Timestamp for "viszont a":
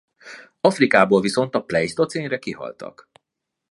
1.21-1.63